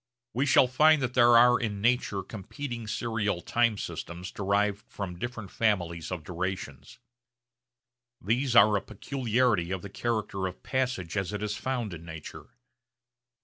[0.33, 5.51] We shall find that there are in nature competing serial time systems derived from different
[5.51, 6.97] families of durations.
[8.19, 12.47] These are a peculiarity of the character of passage as it is found in nature.